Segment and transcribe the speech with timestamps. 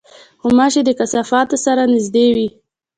[0.41, 2.47] غوماشې د کثافاتو سره نزدې وي.